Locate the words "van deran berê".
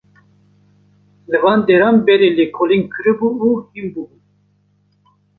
1.43-2.29